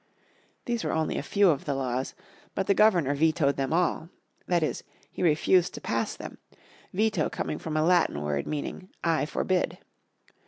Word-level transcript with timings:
These 0.65 0.83
were 0.83 0.93
only 0.93 1.19
a 1.19 1.21
few 1.21 1.51
of 1.51 1.65
the 1.65 1.75
laws. 1.75 2.15
But 2.55 2.65
the 2.65 2.73
Governor 2.73 3.13
vetoed 3.13 3.55
them 3.55 3.71
all. 3.71 4.09
That 4.47 4.63
is, 4.63 4.83
he 5.11 5.21
refused 5.21 5.75
to 5.75 5.79
pass 5.79 6.15
them, 6.15 6.39
veto 6.91 7.29
coming 7.29 7.59
from 7.59 7.77
a 7.77 7.83
Latin 7.85 8.19
word 8.19 8.47
meaning 8.47 8.89
"I 9.03 9.27
forbid." 9.27 9.77